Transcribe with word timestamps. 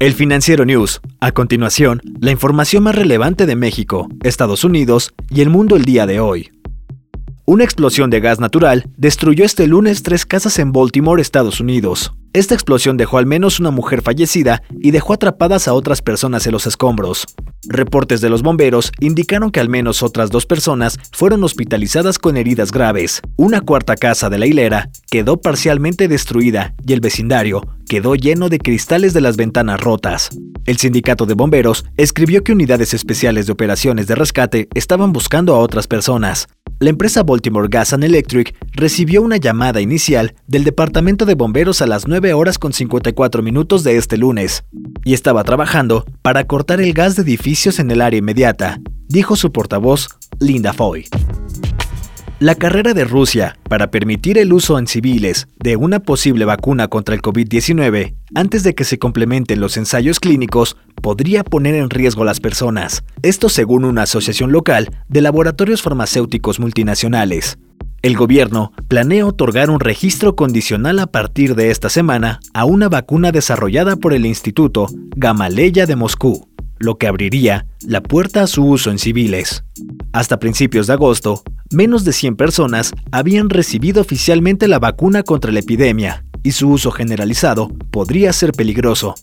El 0.00 0.14
Financiero 0.14 0.64
News. 0.64 1.00
A 1.18 1.32
continuación, 1.32 2.00
la 2.20 2.30
información 2.30 2.84
más 2.84 2.94
relevante 2.94 3.46
de 3.46 3.56
México, 3.56 4.08
Estados 4.22 4.62
Unidos 4.62 5.12
y 5.28 5.40
el 5.40 5.50
mundo 5.50 5.74
el 5.74 5.84
día 5.84 6.06
de 6.06 6.20
hoy. 6.20 6.52
Una 7.46 7.64
explosión 7.64 8.08
de 8.08 8.20
gas 8.20 8.38
natural 8.38 8.88
destruyó 8.96 9.44
este 9.44 9.66
lunes 9.66 10.04
tres 10.04 10.24
casas 10.24 10.60
en 10.60 10.70
Baltimore, 10.70 11.20
Estados 11.20 11.58
Unidos. 11.58 12.12
Esta 12.34 12.54
explosión 12.54 12.96
dejó 12.96 13.18
al 13.18 13.26
menos 13.26 13.58
una 13.58 13.70
mujer 13.70 14.02
fallecida 14.02 14.62
y 14.80 14.90
dejó 14.90 15.14
atrapadas 15.14 15.66
a 15.66 15.72
otras 15.72 16.02
personas 16.02 16.46
en 16.46 16.52
los 16.52 16.66
escombros. 16.66 17.26
Reportes 17.66 18.20
de 18.20 18.28
los 18.28 18.42
bomberos 18.42 18.92
indicaron 19.00 19.50
que 19.50 19.60
al 19.60 19.68
menos 19.68 20.02
otras 20.02 20.30
dos 20.30 20.44
personas 20.44 20.98
fueron 21.12 21.42
hospitalizadas 21.42 22.18
con 22.18 22.36
heridas 22.36 22.70
graves. 22.70 23.22
Una 23.36 23.60
cuarta 23.60 23.96
casa 23.96 24.28
de 24.28 24.38
la 24.38 24.46
hilera 24.46 24.90
quedó 25.10 25.40
parcialmente 25.40 26.06
destruida 26.06 26.74
y 26.86 26.92
el 26.92 27.00
vecindario 27.00 27.62
quedó 27.88 28.14
lleno 28.14 28.48
de 28.50 28.58
cristales 28.58 29.14
de 29.14 29.22
las 29.22 29.36
ventanas 29.36 29.80
rotas. 29.80 30.28
El 30.66 30.76
sindicato 30.76 31.24
de 31.24 31.32
bomberos 31.32 31.86
escribió 31.96 32.44
que 32.44 32.52
unidades 32.52 32.92
especiales 32.92 33.46
de 33.46 33.52
operaciones 33.52 34.06
de 34.06 34.14
rescate 34.14 34.68
estaban 34.74 35.12
buscando 35.12 35.54
a 35.54 35.58
otras 35.58 35.86
personas. 35.86 36.46
La 36.80 36.90
empresa 36.90 37.24
Baltimore 37.24 37.66
Gas 37.68 37.92
and 37.92 38.04
Electric 38.04 38.54
recibió 38.70 39.20
una 39.20 39.36
llamada 39.36 39.80
inicial 39.80 40.36
del 40.46 40.62
Departamento 40.62 41.24
de 41.24 41.34
Bomberos 41.34 41.82
a 41.82 41.88
las 41.88 42.06
9 42.06 42.34
horas 42.34 42.56
con 42.56 42.72
54 42.72 43.42
minutos 43.42 43.82
de 43.82 43.96
este 43.96 44.16
lunes 44.16 44.62
y 45.04 45.12
estaba 45.12 45.42
trabajando 45.42 46.04
para 46.22 46.46
cortar 46.46 46.80
el 46.80 46.92
gas 46.92 47.16
de 47.16 47.22
edificios 47.22 47.80
en 47.80 47.90
el 47.90 48.00
área 48.00 48.18
inmediata, 48.18 48.80
dijo 49.08 49.34
su 49.34 49.50
portavoz, 49.50 50.08
Linda 50.38 50.72
Foy. 50.72 51.06
La 52.40 52.54
carrera 52.54 52.94
de 52.94 53.02
Rusia 53.02 53.58
para 53.68 53.90
permitir 53.90 54.38
el 54.38 54.52
uso 54.52 54.78
en 54.78 54.86
civiles 54.86 55.48
de 55.58 55.74
una 55.74 55.98
posible 55.98 56.44
vacuna 56.44 56.86
contra 56.86 57.16
el 57.16 57.20
COVID-19 57.20 58.14
antes 58.36 58.62
de 58.62 58.76
que 58.76 58.84
se 58.84 59.00
complementen 59.00 59.58
los 59.58 59.76
ensayos 59.76 60.20
clínicos 60.20 60.76
podría 61.02 61.42
poner 61.42 61.74
en 61.74 61.90
riesgo 61.90 62.22
a 62.22 62.26
las 62.26 62.38
personas. 62.38 63.02
Esto 63.22 63.48
según 63.48 63.84
una 63.84 64.02
asociación 64.02 64.52
local 64.52 64.88
de 65.08 65.20
laboratorios 65.20 65.82
farmacéuticos 65.82 66.60
multinacionales. 66.60 67.58
El 68.02 68.16
gobierno 68.16 68.70
planea 68.86 69.26
otorgar 69.26 69.68
un 69.68 69.80
registro 69.80 70.36
condicional 70.36 71.00
a 71.00 71.08
partir 71.08 71.56
de 71.56 71.72
esta 71.72 71.88
semana 71.88 72.38
a 72.54 72.64
una 72.66 72.88
vacuna 72.88 73.32
desarrollada 73.32 73.96
por 73.96 74.12
el 74.12 74.24
Instituto 74.24 74.86
Gamaleya 75.16 75.86
de 75.86 75.96
Moscú 75.96 76.48
lo 76.78 76.96
que 76.96 77.06
abriría 77.06 77.66
la 77.86 78.02
puerta 78.02 78.42
a 78.42 78.46
su 78.46 78.64
uso 78.64 78.90
en 78.90 78.98
civiles. 78.98 79.64
Hasta 80.12 80.38
principios 80.38 80.86
de 80.86 80.94
agosto, 80.94 81.42
menos 81.70 82.04
de 82.04 82.12
100 82.12 82.36
personas 82.36 82.92
habían 83.12 83.50
recibido 83.50 84.00
oficialmente 84.00 84.68
la 84.68 84.78
vacuna 84.78 85.22
contra 85.22 85.52
la 85.52 85.60
epidemia, 85.60 86.24
y 86.42 86.52
su 86.52 86.68
uso 86.70 86.90
generalizado 86.90 87.68
podría 87.90 88.32
ser 88.32 88.52
peligroso. 88.52 89.14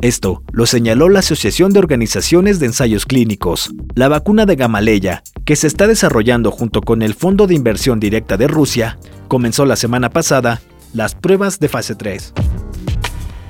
Esto 0.00 0.42
lo 0.52 0.66
señaló 0.66 1.08
la 1.08 1.20
Asociación 1.20 1.72
de 1.72 1.78
Organizaciones 1.78 2.60
de 2.60 2.66
Ensayos 2.66 3.06
Clínicos. 3.06 3.70
La 3.94 4.08
vacuna 4.08 4.44
de 4.44 4.56
Gamaleya, 4.56 5.22
que 5.44 5.56
se 5.56 5.66
está 5.66 5.86
desarrollando 5.86 6.50
junto 6.50 6.82
con 6.82 7.02
el 7.02 7.14
Fondo 7.14 7.46
de 7.46 7.54
Inversión 7.54 7.98
Directa 7.98 8.36
de 8.36 8.48
Rusia, 8.48 8.98
comenzó 9.28 9.64
la 9.64 9.76
semana 9.76 10.10
pasada 10.10 10.60
las 10.92 11.14
pruebas 11.14 11.58
de 11.58 11.68
fase 11.68 11.94
3. 11.94 12.34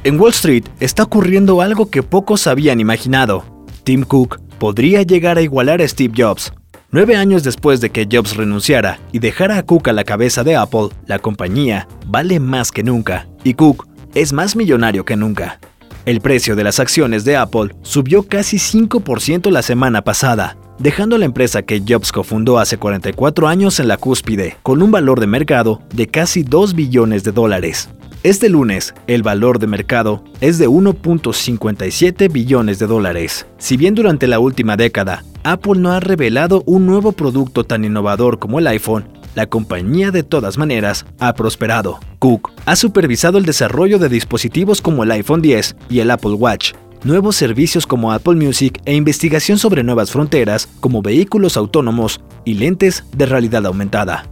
En 0.05 0.21
Wall 0.21 0.31
Street 0.31 0.65
está 0.81 1.03
ocurriendo 1.03 1.61
algo 1.61 1.91
que 1.91 2.03
pocos 2.03 2.47
habían 2.47 2.81
imaginado. 2.81 3.45
Tim 3.85 4.05
Cook 4.05 4.41
podría 4.59 5.03
llegar 5.03 5.39
a 5.39 5.43
igualar 5.43 5.83
a 5.83 5.89
Steve 5.89 6.15
Jobs. 6.17 6.53
Nueve 6.95 7.17
años 7.17 7.43
después 7.43 7.81
de 7.81 7.89
que 7.89 8.07
Jobs 8.07 8.37
renunciara 8.37 9.01
y 9.13 9.19
dejara 9.19 9.57
a 9.57 9.63
Cook 9.63 9.89
a 9.89 9.95
la 9.95 10.05
cabeza 10.05 10.45
de 10.45 10.57
Apple, 10.57 10.91
la 11.07 11.19
compañía 11.19 11.89
vale 12.07 12.39
más 12.39 12.71
que 12.71 12.83
nunca 12.83 13.27
y 13.45 13.55
Cook 13.55 13.89
es 14.15 14.35
más 14.35 14.57
millonario 14.57 15.07
que 15.07 15.17
nunca. 15.17 15.59
El 16.05 16.21
precio 16.21 16.55
de 16.55 16.65
las 16.65 16.81
acciones 16.81 17.25
de 17.25 17.39
Apple 17.39 17.75
subió 17.81 18.25
casi 18.25 18.59
5% 18.59 19.51
la 19.51 19.63
semana 19.63 20.05
pasada, 20.05 20.59
dejando 20.79 21.17
la 21.17 21.25
empresa 21.25 21.63
que 21.63 21.81
Jobs 21.81 22.13
cofundó 22.13 22.59
hace 22.59 22.77
44 22.77 23.49
años 23.49 23.81
en 23.81 23.89
la 23.89 23.97
cúspide, 23.97 24.59
con 24.63 24.83
un 24.83 24.91
valor 24.91 25.19
de 25.19 25.29
mercado 25.29 25.81
de 25.95 26.09
casi 26.09 26.43
2 26.43 26.75
billones 26.75 27.25
de 27.25 27.33
dólares. 27.33 27.89
Este 28.23 28.51
lunes, 28.51 28.95
el 29.07 29.23
valor 29.23 29.59
de 29.59 29.67
mercado 29.67 30.23
es 30.43 30.59
de 30.59 30.69
1.57 30.69 32.31
billones 32.31 32.79
de 32.79 32.87
dólares. 32.87 33.47
Si 33.57 33.79
bien 33.79 33.95
durante 33.95 34.27
la 34.27 34.41
última 34.41 34.77
década, 34.77 35.25
Apple 35.45 35.75
no 35.77 35.91
ha 35.91 35.99
revelado 35.99 36.63
un 36.67 36.87
nuevo 36.87 37.13
producto 37.13 37.65
tan 37.65 37.85
innovador 37.85 38.39
como 38.39 38.61
el 38.61 38.67
iPhone, 38.69 39.09
la 39.35 39.47
compañía 39.47 40.11
de 40.11 40.23
todas 40.23 40.57
maneras 40.57 41.05
ha 41.19 41.35
prosperado. 41.35 41.99
Cook 42.19 42.53
ha 42.65 42.77
supervisado 42.77 43.39
el 43.39 43.45
desarrollo 43.45 43.99
de 43.99 44.09
dispositivos 44.09 44.81
como 44.81 45.03
el 45.03 45.11
iPhone 45.11 45.43
10 45.43 45.77
y 45.91 45.99
el 45.99 46.11
Apple 46.13 46.35
Watch, 46.35 46.75
nuevos 47.03 47.35
servicios 47.35 47.87
como 47.87 48.13
Apple 48.13 48.37
Music 48.37 48.81
e 48.85 48.95
investigación 48.95 49.59
sobre 49.59 49.83
nuevas 49.83 50.13
fronteras 50.13 50.69
como 50.79 51.03
vehículos 51.03 51.57
autónomos 51.57 52.21
y 52.45 52.55
lentes 52.55 53.05
de 53.17 53.27
realidad 53.27 53.67
aumentada. 53.67 54.32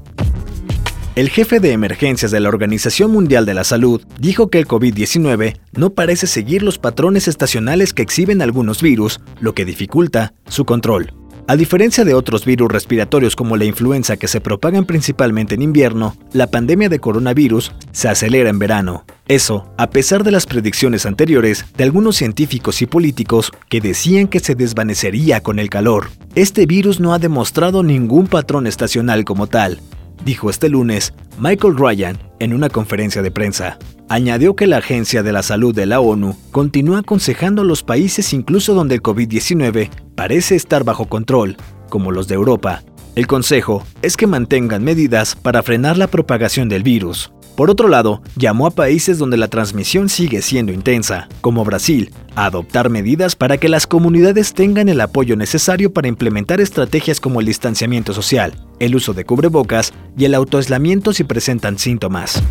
El 1.16 1.28
jefe 1.28 1.58
de 1.58 1.72
emergencias 1.72 2.30
de 2.30 2.38
la 2.38 2.48
Organización 2.48 3.10
Mundial 3.10 3.44
de 3.44 3.52
la 3.52 3.64
Salud 3.64 4.00
dijo 4.20 4.48
que 4.48 4.60
el 4.60 4.68
COVID-19 4.68 5.58
no 5.72 5.90
parece 5.90 6.28
seguir 6.28 6.62
los 6.62 6.78
patrones 6.78 7.26
estacionales 7.26 7.92
que 7.92 8.02
exhiben 8.02 8.40
algunos 8.40 8.80
virus, 8.80 9.18
lo 9.40 9.52
que 9.52 9.64
dificulta 9.64 10.34
su 10.48 10.64
control. 10.64 11.12
A 11.48 11.56
diferencia 11.56 12.04
de 12.04 12.14
otros 12.14 12.44
virus 12.44 12.70
respiratorios 12.70 13.34
como 13.34 13.56
la 13.56 13.64
influenza 13.64 14.16
que 14.16 14.28
se 14.28 14.40
propagan 14.40 14.84
principalmente 14.84 15.56
en 15.56 15.62
invierno, 15.62 16.16
la 16.32 16.46
pandemia 16.46 16.88
de 16.88 17.00
coronavirus 17.00 17.72
se 17.90 18.08
acelera 18.08 18.48
en 18.48 18.60
verano. 18.60 19.04
Eso, 19.26 19.68
a 19.78 19.90
pesar 19.90 20.22
de 20.22 20.30
las 20.30 20.46
predicciones 20.46 21.06
anteriores 21.06 21.64
de 21.76 21.82
algunos 21.82 22.14
científicos 22.14 22.82
y 22.82 22.86
políticos 22.86 23.50
que 23.68 23.80
decían 23.80 24.28
que 24.28 24.38
se 24.38 24.54
desvanecería 24.54 25.40
con 25.40 25.58
el 25.58 25.70
calor. 25.70 26.10
Este 26.36 26.66
virus 26.66 27.00
no 27.00 27.12
ha 27.14 27.18
demostrado 27.18 27.82
ningún 27.82 28.28
patrón 28.28 28.68
estacional 28.68 29.24
como 29.24 29.48
tal, 29.48 29.80
dijo 30.24 30.50
este 30.50 30.68
lunes 30.68 31.14
Michael 31.38 31.76
Ryan 31.76 32.18
en 32.38 32.54
una 32.54 32.68
conferencia 32.68 33.22
de 33.22 33.30
prensa. 33.30 33.78
Añadió 34.08 34.56
que 34.56 34.66
la 34.66 34.78
Agencia 34.78 35.22
de 35.22 35.32
la 35.32 35.42
Salud 35.42 35.74
de 35.74 35.86
la 35.86 36.00
ONU 36.00 36.36
continúa 36.50 36.98
aconsejando 36.98 37.62
a 37.62 37.64
los 37.64 37.82
países 37.82 38.32
incluso 38.32 38.74
donde 38.74 38.96
el 38.96 39.02
COVID-19 39.02 39.88
parece 40.16 40.56
estar 40.56 40.84
bajo 40.84 41.06
control, 41.06 41.56
como 41.88 42.10
los 42.10 42.26
de 42.26 42.34
Europa. 42.34 42.82
El 43.14 43.26
consejo 43.26 43.84
es 44.02 44.16
que 44.16 44.26
mantengan 44.26 44.82
medidas 44.82 45.34
para 45.36 45.62
frenar 45.62 45.96
la 45.96 46.08
propagación 46.08 46.68
del 46.68 46.82
virus. 46.82 47.32
Por 47.60 47.68
otro 47.68 47.88
lado, 47.88 48.22
llamó 48.36 48.66
a 48.66 48.70
países 48.70 49.18
donde 49.18 49.36
la 49.36 49.48
transmisión 49.48 50.08
sigue 50.08 50.40
siendo 50.40 50.72
intensa, 50.72 51.28
como 51.42 51.62
Brasil, 51.62 52.10
a 52.34 52.46
adoptar 52.46 52.88
medidas 52.88 53.36
para 53.36 53.58
que 53.58 53.68
las 53.68 53.86
comunidades 53.86 54.54
tengan 54.54 54.88
el 54.88 54.98
apoyo 54.98 55.36
necesario 55.36 55.92
para 55.92 56.08
implementar 56.08 56.62
estrategias 56.62 57.20
como 57.20 57.38
el 57.38 57.44
distanciamiento 57.44 58.14
social, 58.14 58.54
el 58.78 58.96
uso 58.96 59.12
de 59.12 59.26
cubrebocas 59.26 59.92
y 60.16 60.24
el 60.24 60.34
autoaislamiento 60.36 61.12
si 61.12 61.22
presentan 61.22 61.78
síntomas. 61.78 62.42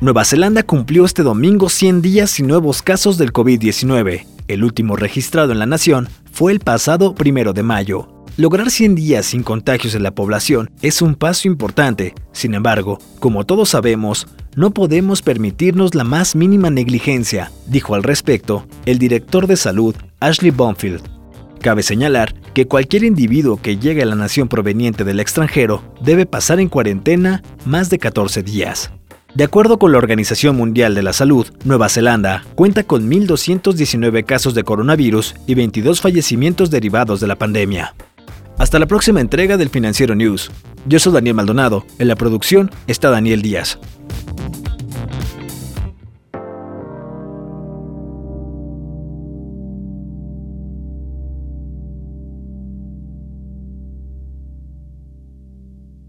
Nueva 0.00 0.24
Zelanda 0.24 0.64
cumplió 0.64 1.04
este 1.04 1.22
domingo 1.22 1.68
100 1.68 2.02
días 2.02 2.32
sin 2.32 2.48
nuevos 2.48 2.82
casos 2.82 3.16
del 3.16 3.32
COVID-19. 3.32 4.26
El 4.48 4.64
último 4.64 4.96
registrado 4.96 5.52
en 5.52 5.60
la 5.60 5.66
nación 5.66 6.08
fue 6.32 6.50
el 6.50 6.58
pasado 6.58 7.14
primero 7.14 7.52
de 7.52 7.62
mayo. 7.62 8.15
Lograr 8.38 8.70
100 8.70 8.96
días 8.96 9.24
sin 9.24 9.42
contagios 9.42 9.94
en 9.94 10.02
la 10.02 10.14
población 10.14 10.70
es 10.82 11.00
un 11.00 11.14
paso 11.14 11.48
importante, 11.48 12.14
sin 12.32 12.52
embargo, 12.52 12.98
como 13.18 13.46
todos 13.46 13.70
sabemos, 13.70 14.26
no 14.54 14.72
podemos 14.72 15.22
permitirnos 15.22 15.94
la 15.94 16.04
más 16.04 16.36
mínima 16.36 16.68
negligencia, 16.68 17.50
dijo 17.66 17.94
al 17.94 18.02
respecto 18.02 18.66
el 18.84 18.98
director 18.98 19.46
de 19.46 19.56
salud 19.56 19.96
Ashley 20.20 20.50
Bonfield. 20.50 21.00
Cabe 21.62 21.82
señalar 21.82 22.34
que 22.52 22.66
cualquier 22.66 23.04
individuo 23.04 23.56
que 23.56 23.78
llegue 23.78 24.02
a 24.02 24.06
la 24.06 24.16
nación 24.16 24.48
proveniente 24.48 25.02
del 25.04 25.18
extranjero 25.18 25.82
debe 26.02 26.26
pasar 26.26 26.60
en 26.60 26.68
cuarentena 26.68 27.42
más 27.64 27.88
de 27.88 27.98
14 27.98 28.42
días. 28.42 28.90
De 29.34 29.44
acuerdo 29.44 29.78
con 29.78 29.92
la 29.92 29.98
Organización 29.98 30.56
Mundial 30.56 30.94
de 30.94 31.02
la 31.02 31.14
Salud, 31.14 31.46
Nueva 31.64 31.88
Zelanda 31.88 32.44
cuenta 32.54 32.84
con 32.84 33.10
1.219 33.10 34.26
casos 34.26 34.54
de 34.54 34.62
coronavirus 34.62 35.36
y 35.46 35.54
22 35.54 36.02
fallecimientos 36.02 36.70
derivados 36.70 37.20
de 37.20 37.28
la 37.28 37.36
pandemia. 37.36 37.94
Hasta 38.58 38.78
la 38.78 38.86
próxima 38.86 39.20
entrega 39.20 39.58
del 39.58 39.68
Financiero 39.68 40.14
News. 40.14 40.50
Yo 40.86 40.98
soy 40.98 41.12
Daniel 41.12 41.34
Maldonado. 41.34 41.84
En 41.98 42.08
la 42.08 42.16
producción 42.16 42.70
está 42.86 43.10
Daniel 43.10 43.42
Díaz. 43.42 43.78